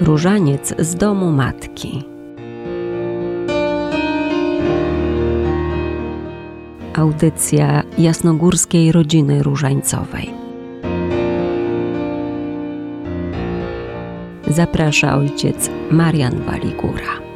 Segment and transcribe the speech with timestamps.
[0.00, 2.04] Różaniec z domu matki.
[6.94, 10.30] Audycja jasnogórskiej rodziny różańcowej.
[14.46, 17.29] Zaprasza ojciec Marian Waligura.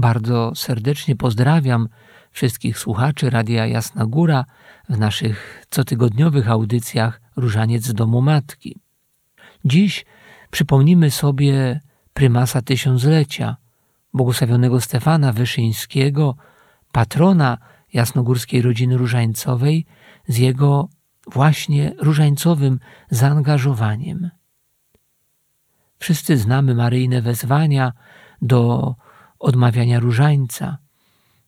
[0.00, 1.88] Bardzo serdecznie pozdrawiam
[2.30, 4.44] wszystkich słuchaczy Radia Jasna Góra
[4.88, 8.76] w naszych cotygodniowych audycjach Różaniec Domu Matki.
[9.64, 10.04] Dziś
[10.50, 11.80] przypomnimy sobie
[12.14, 13.56] prymasa tysiąclecia,
[14.14, 16.36] błogosławionego Stefana Wyszyńskiego,
[16.92, 17.58] patrona
[17.92, 19.86] jasnogórskiej rodziny różańcowej
[20.28, 20.88] z jego
[21.26, 22.78] właśnie różańcowym
[23.10, 24.30] zaangażowaniem.
[25.98, 27.92] Wszyscy znamy maryjne wezwania
[28.42, 28.94] do
[29.40, 30.78] odmawiania różańca.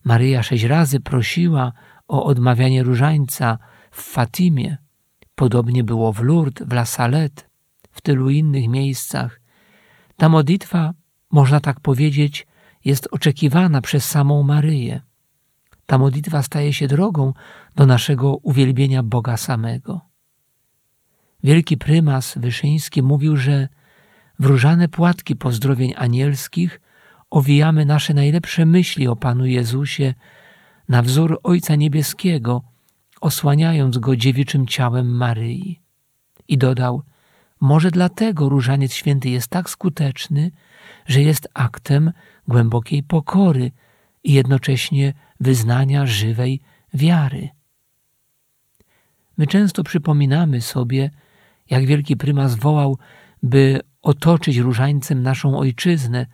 [0.04, 1.72] Maryja sześć razy prosiła
[2.08, 3.58] o odmawianie różańca
[3.90, 4.78] w Fatimie.
[5.34, 7.42] Podobnie było w Lourdes, w La Salette,
[7.92, 9.40] w tylu innych miejscach.
[10.16, 10.94] Ta modlitwa,
[11.30, 12.46] można tak powiedzieć,
[12.84, 15.00] jest oczekiwana przez samą Maryję.
[15.86, 17.32] Ta modlitwa staje się drogą
[17.76, 20.00] do naszego uwielbienia Boga samego.
[21.44, 23.68] Wielki prymas Wyszyński mówił, że
[24.38, 26.80] wróżane płatki pozdrowień anielskich
[27.32, 30.14] owijamy nasze najlepsze myśli o Panu Jezusie
[30.88, 32.62] na wzór Ojca Niebieskiego,
[33.20, 35.80] osłaniając go dziewiczym ciałem Maryi.
[36.48, 37.02] I dodał,
[37.60, 40.50] może dlatego różaniec święty jest tak skuteczny,
[41.06, 42.12] że jest aktem
[42.48, 43.70] głębokiej pokory
[44.24, 46.60] i jednocześnie wyznania żywej
[46.94, 47.48] wiary.
[49.38, 51.10] My często przypominamy sobie,
[51.70, 52.98] jak wielki prymas wołał,
[53.42, 56.26] by otoczyć różańcem naszą ojczyznę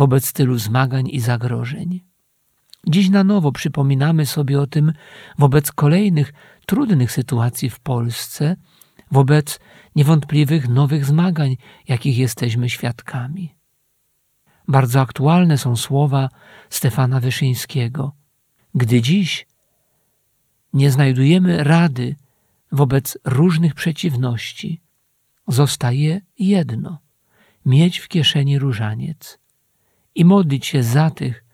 [0.00, 2.00] wobec tylu zmagań i zagrożeń.
[2.86, 4.92] Dziś na nowo przypominamy sobie o tym
[5.38, 6.32] wobec kolejnych
[6.66, 8.56] trudnych sytuacji w Polsce,
[9.10, 9.60] wobec
[9.96, 11.56] niewątpliwych nowych zmagań,
[11.88, 13.54] jakich jesteśmy świadkami.
[14.68, 16.28] Bardzo aktualne są słowa
[16.70, 18.12] Stefana Wyszyńskiego.
[18.74, 19.46] Gdy dziś
[20.72, 22.16] nie znajdujemy rady
[22.72, 24.80] wobec różnych przeciwności,
[25.48, 26.98] zostaje jedno
[27.66, 29.39] mieć w kieszeni różaniec
[30.14, 31.44] i modlić się za tych,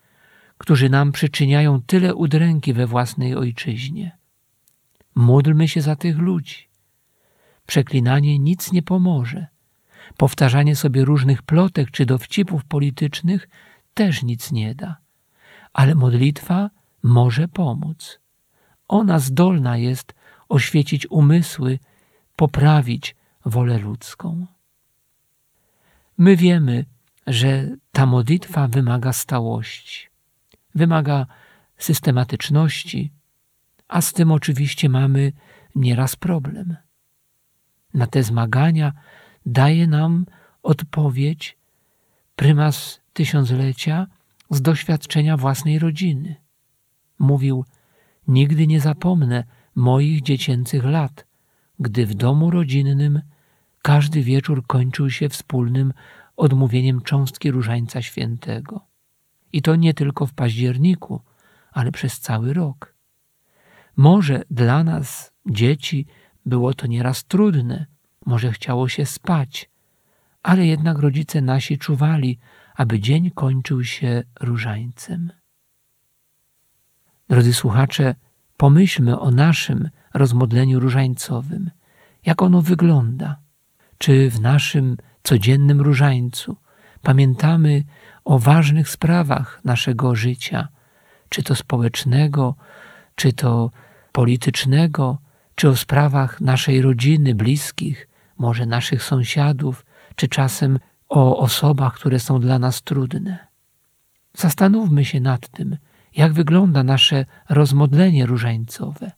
[0.57, 4.17] którzy nam przyczyniają tyle udręki we własnej ojczyźnie.
[5.15, 6.67] Módlmy się za tych ludzi.
[7.65, 9.47] Przeklinanie nic nie pomoże.
[10.17, 13.49] Powtarzanie sobie różnych plotek czy dowcipów politycznych
[13.93, 14.97] też nic nie da.
[15.73, 16.69] Ale modlitwa
[17.03, 18.19] może pomóc.
[18.87, 20.13] Ona zdolna jest
[20.49, 21.79] oświecić umysły,
[22.35, 23.15] poprawić
[23.45, 24.45] wolę ludzką.
[26.17, 26.85] My wiemy,
[27.27, 30.07] że ta modlitwa wymaga stałości
[30.77, 31.25] wymaga
[31.77, 33.11] systematyczności,
[33.87, 35.31] a z tym oczywiście mamy
[35.75, 36.75] nieraz problem.
[37.93, 38.93] Na te zmagania
[39.45, 40.25] daje nam
[40.63, 41.57] odpowiedź
[42.35, 44.07] prymas tysiąclecia
[44.49, 46.35] z doświadczenia własnej rodziny.
[47.19, 47.65] Mówił:
[48.27, 49.43] Nigdy nie zapomnę
[49.75, 51.25] moich dziecięcych lat,
[51.79, 53.21] gdy w domu rodzinnym
[53.81, 55.93] każdy wieczór kończył się wspólnym
[56.37, 58.85] odmówieniem cząstki różańca świętego.
[59.53, 61.21] I to nie tylko w październiku,
[61.71, 62.93] ale przez cały rok.
[63.97, 66.05] Może dla nas, dzieci,
[66.45, 67.85] było to nieraz trudne,
[68.25, 69.69] może chciało się spać,
[70.43, 72.39] ale jednak rodzice nasi czuwali,
[72.75, 75.31] aby dzień kończył się różańcem.
[77.29, 78.15] Drodzy słuchacze,
[78.57, 81.71] pomyślmy o naszym rozmodleniu różańcowym.
[82.25, 83.39] Jak ono wygląda?
[83.97, 86.57] Czy w naszym codziennym różańcu
[87.01, 87.83] pamiętamy
[88.25, 90.67] o ważnych sprawach naszego życia,
[91.29, 92.55] czy to społecznego,
[93.15, 93.71] czy to
[94.11, 95.17] politycznego,
[95.55, 98.07] czy o sprawach naszej rodziny, bliskich,
[98.37, 99.85] może naszych sąsiadów,
[100.15, 100.79] czy czasem
[101.09, 103.47] o osobach, które są dla nas trudne.
[104.33, 105.77] Zastanówmy się nad tym,
[106.15, 109.11] jak wygląda nasze rozmodlenie różańcowe.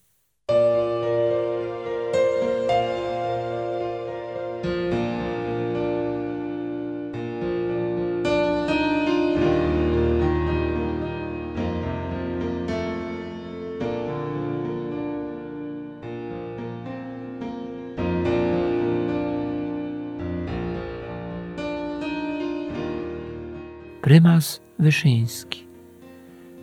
[24.09, 25.67] Prymas Wyszyński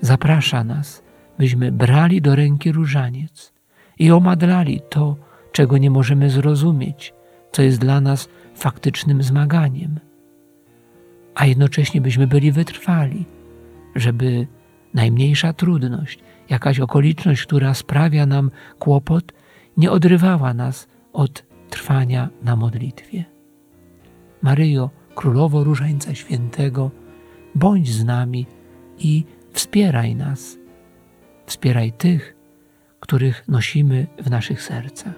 [0.00, 1.02] zaprasza nas,
[1.38, 3.52] byśmy brali do ręki różaniec
[3.98, 5.16] i omadlali to,
[5.52, 7.14] czego nie możemy zrozumieć,
[7.52, 10.00] co jest dla nas faktycznym zmaganiem,
[11.34, 13.24] a jednocześnie byśmy byli wytrwali,
[13.94, 14.46] żeby
[14.94, 16.18] najmniejsza trudność,
[16.50, 19.32] jakaś okoliczność, która sprawia nam kłopot,
[19.76, 23.24] nie odrywała nas od trwania na modlitwie.
[24.42, 26.90] Maryjo, Królowo Różańca Świętego,
[27.56, 28.46] bądź z nami
[28.98, 30.56] i wspieraj nas.
[31.46, 32.36] Wspieraj tych,
[33.00, 35.14] których nosimy w naszych sercach.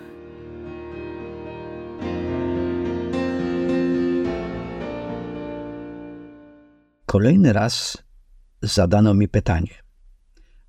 [7.07, 8.05] Kolejny raz
[8.63, 9.75] zadano mi pytanie,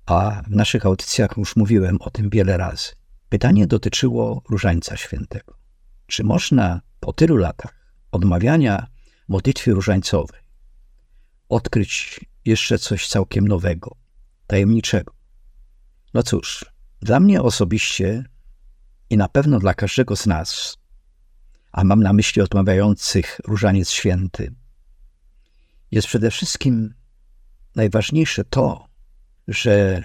[0.06, 2.92] a w naszych audycjach już mówiłem o tym wiele razy.
[3.28, 5.54] Pytanie dotyczyło Różańca Świętego.
[6.06, 7.74] Czy można po tylu latach
[8.12, 8.86] odmawiania
[9.28, 10.49] modlitwy różańcowej
[11.50, 13.96] odkryć jeszcze coś całkiem nowego,
[14.46, 15.14] tajemniczego?
[16.14, 16.64] No cóż,
[17.00, 18.24] dla mnie osobiście
[19.10, 20.76] i na pewno dla każdego z nas,
[21.72, 24.54] a mam na myśli odmawiających Różaniec Święty,
[25.90, 26.94] jest przede wszystkim
[27.76, 28.86] najważniejsze to,
[29.48, 30.04] że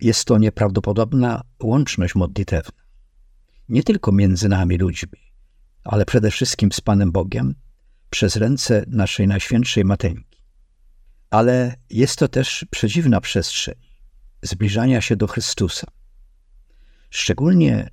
[0.00, 2.82] jest to nieprawdopodobna łączność modlitewna.
[3.68, 5.18] Nie tylko między nami ludźmi,
[5.84, 7.54] ale przede wszystkim z Panem Bogiem
[8.10, 10.29] przez ręce naszej Najświętszej Mateńki.
[11.30, 13.74] Ale jest to też przedziwna przestrzeń
[14.42, 15.86] zbliżania się do Chrystusa.
[17.10, 17.90] Szczególnie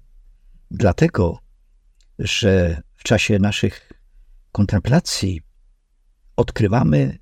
[0.72, 1.40] dlatego,
[2.20, 3.92] że w czasie naszych
[4.52, 5.42] kontemplacji
[6.36, 7.20] odkrywamy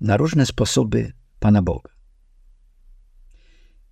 [0.00, 1.92] na różne sposoby Pana Boga.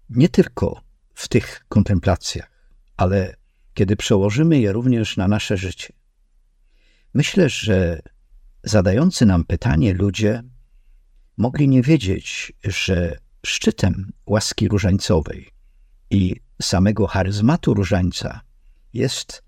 [0.08, 0.80] Nie tylko
[1.14, 3.36] w tych kontemplacjach, ale
[3.74, 5.92] kiedy przełożymy je również na nasze życie.
[7.14, 8.00] Myślę, że
[8.62, 10.42] zadający nam pytanie ludzie
[11.36, 15.50] mogli nie wiedzieć, że szczytem łaski różańcowej
[16.10, 18.40] i samego charyzmatu różańca
[18.92, 19.42] jest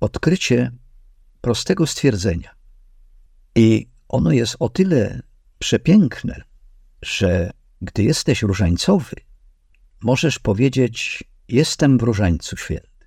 [0.00, 0.72] odkrycie
[1.40, 2.54] prostego stwierdzenia.
[3.54, 5.22] I ono jest o tyle
[5.58, 6.42] przepiękne,
[7.02, 7.50] że
[7.82, 9.16] gdy jesteś różańcowy,
[10.02, 13.06] możesz powiedzieć: Jestem w różańcu święty.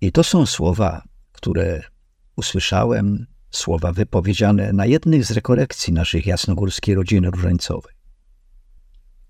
[0.00, 1.02] I to są słowa,
[1.32, 1.82] które
[2.36, 7.94] usłyszałem, słowa wypowiedziane na jednych z rekolekcji naszych jasnogórskiej rodziny różańcowej.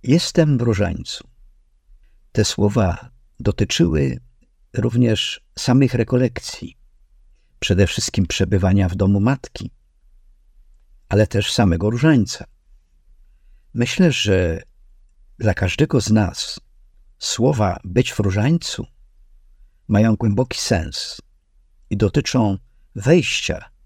[0.03, 1.29] Jestem w różańcu.
[2.33, 3.11] Te słowa
[3.41, 4.21] dotyczyły
[4.77, 6.77] również samych rekolekcji,
[7.59, 9.71] przede wszystkim przebywania w domu matki,
[11.09, 12.45] ale też samego różańca.
[13.75, 14.63] Myślę, że
[15.39, 16.61] dla każdego z nas
[17.19, 18.87] słowa być w różańcu
[19.89, 21.21] mają głęboki sens
[21.91, 22.59] i dotyczą
[22.95, 23.78] wejścia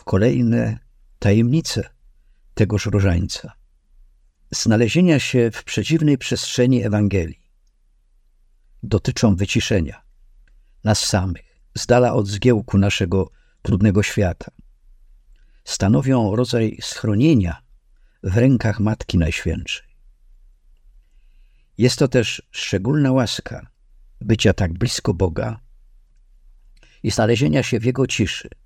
[0.00, 0.78] w kolejne
[1.18, 1.90] tajemnice
[2.54, 3.52] tegoż różańca,
[4.50, 7.50] znalezienia się w przedziwnej przestrzeni Ewangelii.
[8.82, 10.02] Dotyczą wyciszenia
[10.84, 13.30] nas samych, z dala od zgiełku naszego
[13.62, 14.50] trudnego świata,
[15.64, 17.62] stanowią rodzaj schronienia
[18.22, 19.88] w rękach Matki Najświętszej.
[21.78, 23.66] Jest to też szczególna łaska
[24.20, 25.60] bycia tak blisko Boga
[27.02, 28.59] i znalezienia się w Jego ciszy.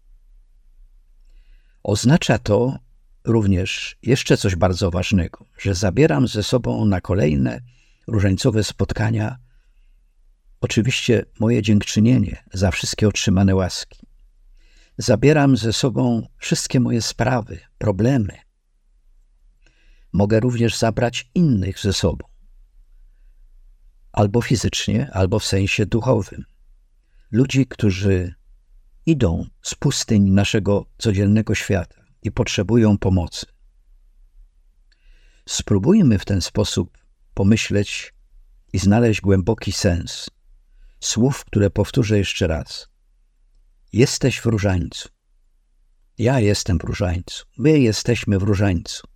[1.85, 2.79] Oznacza to
[3.25, 7.61] również jeszcze coś bardzo ważnego, że zabieram ze sobą na kolejne
[8.07, 9.37] różańcowe spotkania
[10.61, 14.07] oczywiście moje dziękczynienie za wszystkie otrzymane łaski
[14.99, 18.39] zabieram ze sobą wszystkie moje sprawy, problemy.
[20.13, 22.27] Mogę również zabrać innych ze sobą,
[24.13, 26.45] albo fizycznie, albo w sensie duchowym.
[27.31, 28.35] Ludzi, którzy
[29.07, 33.47] idą z pustyń naszego codziennego świata i potrzebują pomocy.
[35.49, 36.99] Spróbujmy w ten sposób
[37.35, 38.15] pomyśleć
[38.73, 40.31] i znaleźć głęboki sens
[41.01, 42.89] słów, które powtórzę jeszcze raz.
[43.93, 45.09] Jesteś w różańcu.
[46.19, 47.45] Ja jestem w różańcu.
[47.59, 49.07] My jesteśmy w różańcu.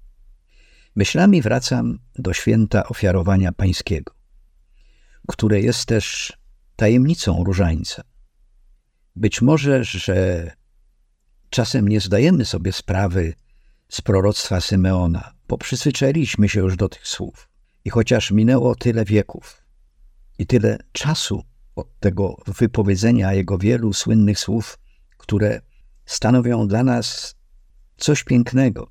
[0.96, 4.14] Myślami wracam do święta ofiarowania pańskiego,
[5.28, 6.32] które jest też
[6.76, 8.02] tajemnicą różańca.
[9.16, 10.50] Być może, że
[11.50, 13.34] czasem nie zdajemy sobie sprawy
[13.88, 17.48] z proroctwa Symeona, bo przyzwyczailiśmy się już do tych słów.
[17.84, 19.62] I chociaż minęło tyle wieków
[20.38, 21.44] i tyle czasu
[21.76, 24.78] od tego wypowiedzenia jego wielu słynnych słów,
[25.16, 25.60] które
[26.06, 27.34] stanowią dla nas
[27.96, 28.90] coś pięknego.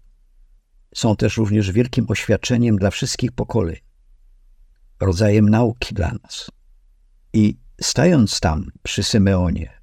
[0.95, 3.77] Są też również wielkim oświadczeniem dla wszystkich pokoleń,
[5.00, 6.50] rodzajem nauki dla nas.
[7.33, 9.76] I stając tam przy Symeonie,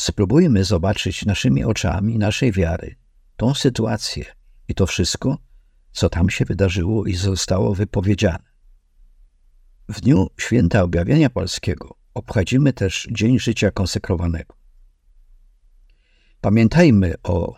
[0.00, 2.96] spróbujmy zobaczyć naszymi oczami naszej wiary
[3.36, 4.24] tą sytuację
[4.68, 5.38] i to wszystko,
[5.92, 8.50] co tam się wydarzyło i zostało wypowiedziane.
[9.88, 14.54] W dniu święta objawienia polskiego obchodzimy też Dzień Życia Konsekrowanego.
[16.40, 17.56] Pamiętajmy o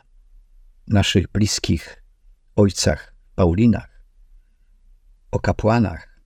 [0.86, 2.02] naszych bliskich
[2.56, 4.02] ojcach, Paulinach,
[5.30, 6.20] o kapłanach,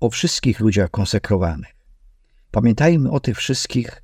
[0.00, 1.80] o wszystkich ludziach konsekrowanych,
[2.50, 4.02] Pamiętajmy o tych wszystkich,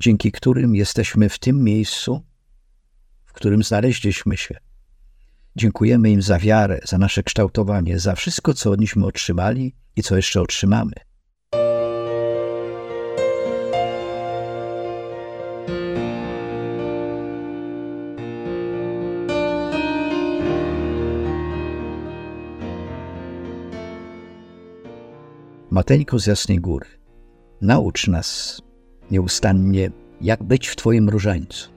[0.00, 2.22] dzięki którym jesteśmy w tym miejscu,
[3.24, 4.56] w którym znaleźliśmy się.
[5.56, 10.16] Dziękujemy im za wiarę, za nasze kształtowanie, za wszystko, co od nichśmy otrzymali i co
[10.16, 10.92] jeszcze otrzymamy.
[25.70, 26.86] Mateńko z Jasnej Góry,
[27.60, 28.60] naucz nas
[29.10, 29.90] nieustannie,
[30.20, 31.70] jak być w Twoim różańcu,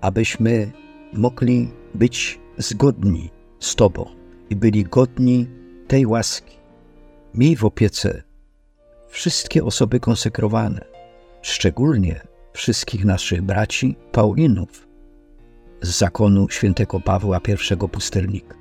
[0.00, 0.70] abyśmy
[1.12, 3.30] mogli być zgodni
[3.60, 4.10] z Tobą
[4.50, 5.46] i byli godni
[5.88, 6.58] tej łaski.
[7.34, 8.22] Miej w opiece
[9.08, 10.84] wszystkie osoby konsekrowane,
[11.42, 12.20] szczególnie
[12.52, 14.88] wszystkich naszych braci Paulinów
[15.82, 18.57] z zakonu świętego Pawła I pustelnika.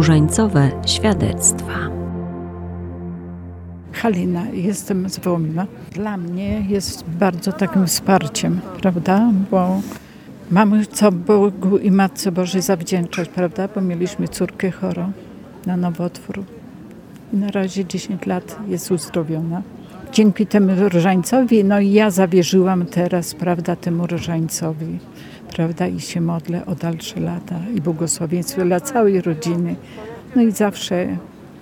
[0.00, 1.74] Różańcowe świadectwa.
[3.92, 5.66] Halina, jestem z Wołomina.
[5.92, 9.30] Dla mnie jest bardzo takim wsparciem, prawda?
[9.50, 9.80] Bo
[10.50, 13.68] mamy co Bogu i Matce Bożej zawdzięczać, prawda?
[13.74, 15.12] Bo mieliśmy córkę chorą
[15.66, 16.44] na nowotwór.
[17.32, 19.62] Na razie 10 lat jest uzdrowiona.
[20.12, 24.98] Dzięki temu różańcowi, no i ja zawierzyłam teraz, prawda, temu różańcowi
[25.56, 25.86] prawda?
[25.86, 29.76] I się modlę o dalsze lata i błogosławieństwo dla całej rodziny.
[30.36, 31.06] No i zawsze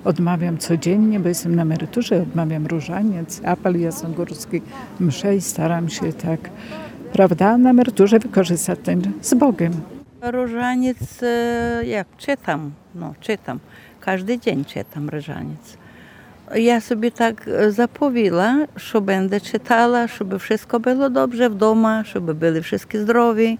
[0.05, 4.63] odmawiam codziennie, bo jestem na emeryturze, odmawiam różaniec, apel jasnogórski,
[5.01, 6.51] mszę i staram się tak,
[7.13, 9.73] prawda, na emeryturze wykorzystać ten z Bogiem.
[10.23, 10.99] Różaniec,
[11.83, 13.59] jak czytam, no czytam,
[14.01, 15.79] każdy dzień czytam różaniec.
[16.55, 22.63] Ja sobie tak zapowiela, że będę czytała, żeby wszystko było dobrze w domu, żeby byli
[22.63, 23.59] wszyscy zdrowi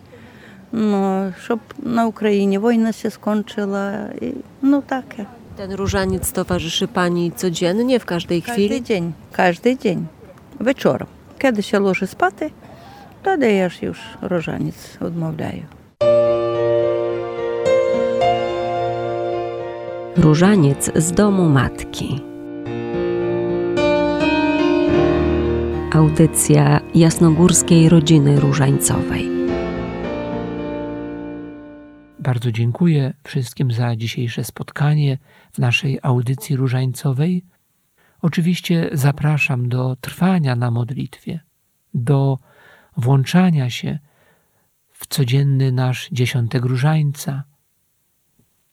[0.74, 3.92] No, щоб на Україні wojna się skończyła.
[4.22, 4.34] I,
[4.64, 5.26] no takie.
[5.58, 8.70] Ten różaniec towarzyszy Pani codziennie, w każdej chwili?
[8.70, 10.06] Każdy dzień, każdy dzień,
[10.62, 11.08] wieczorem.
[11.40, 12.50] Kiedy się łoży spати,
[13.22, 15.64] wtedy ja już różaniec odmawiаю.
[20.18, 22.22] Różaniec z domu matki.
[25.94, 29.37] Audycja jasnogórskiej rodziny różańcowej.
[32.39, 35.19] Bardzo dziękuję wszystkim za dzisiejsze spotkanie
[35.53, 37.45] w naszej audycji różańcowej.
[38.23, 41.41] Oczywiście zapraszam do trwania na modlitwie,
[41.95, 42.39] do
[42.97, 43.99] włączania się
[44.93, 47.45] w codzienny nasz dziesiątek różańca,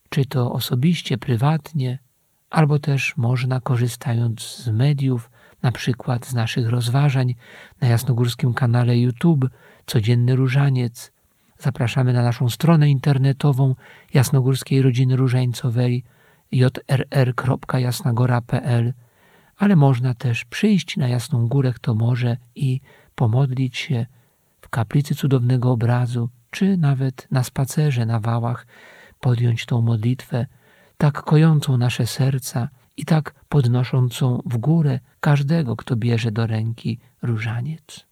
[0.10, 2.00] czy to osobiście, prywatnie,
[2.50, 5.32] albo też można korzystając z mediów,
[5.62, 7.36] na przykład z naszych rozważań
[7.82, 9.50] na jasnogórskim kanale YouTube
[9.86, 11.15] Codzienny Różaniec,
[11.60, 13.76] Zapraszamy na naszą stronę internetową
[14.14, 16.04] Jasnogórskiej Rodziny Różańcowej
[16.52, 18.94] jrr.jasnagora.pl,
[19.58, 22.82] ale można też przyjść na Jasną Górę, kto może i
[23.16, 24.06] pomodlić się
[24.62, 28.68] w kaplicy cudownego obrazu, czy nawet na spacerze na wałach
[29.20, 30.46] podjąć tą modlitwę,
[30.98, 38.06] tak kojącą nasze serca i tak podnoszącą w górę każdego, kto bierze do ręki różaniec.